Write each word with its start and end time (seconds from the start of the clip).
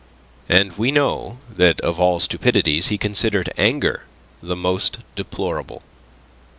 And 0.49 0.79
we 0.79 0.91
know 0.91 1.37
that 1.55 1.79
of 1.81 1.99
all 1.99 2.19
stupidities 2.19 2.87
he 2.87 2.97
considered 2.97 3.53
anger 3.55 4.01
the 4.41 4.55
most 4.55 4.97
deplorable. 5.13 5.83